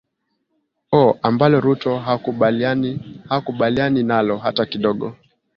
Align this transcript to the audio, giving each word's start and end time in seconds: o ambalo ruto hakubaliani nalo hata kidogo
o 0.91 1.19
ambalo 1.23 1.59
ruto 1.59 1.99
hakubaliani 1.99 4.03
nalo 4.03 4.37
hata 4.37 4.65
kidogo 4.65 5.15